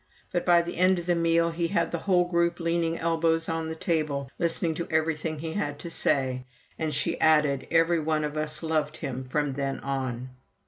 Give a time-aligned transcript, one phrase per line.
[0.31, 3.69] But by the end of the meal he had the whole group leaning elbows on
[3.69, 6.45] the table, listening to everything he had to say;
[6.79, 10.31] and she added, "Every one of us loved him from then on."